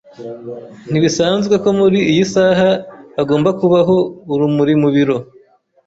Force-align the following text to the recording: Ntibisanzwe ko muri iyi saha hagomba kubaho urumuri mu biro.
Ntibisanzwe 0.89 1.55
ko 1.63 1.69
muri 1.79 1.99
iyi 2.11 2.23
saha 2.33 2.69
hagomba 3.17 3.49
kubaho 3.59 3.95
urumuri 4.33 4.73
mu 4.81 4.89
biro. 4.95 5.17